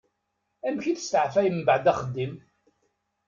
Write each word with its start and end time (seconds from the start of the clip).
Amek 0.67 0.85
i 0.87 0.93
testeεfayem 0.97 1.55
mbeεd 1.61 1.85
axeddim? 1.91 2.33